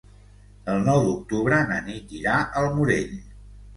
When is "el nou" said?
0.75-1.01